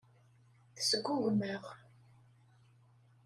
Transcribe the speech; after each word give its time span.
Tesgugem-aɣ. 0.75 1.63